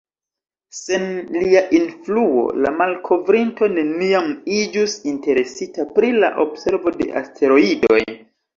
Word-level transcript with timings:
Sen 0.75 1.03
lia 1.35 1.61
influo, 1.79 2.31
la 2.63 2.71
malkovrinto 2.79 3.69
neniam 3.75 4.33
iĝus 4.57 4.97
interesita 5.15 5.89
pri 5.95 6.13
la 6.19 6.35
observo 6.49 6.97
de 6.99 7.11
asteroidoj. 7.25 8.05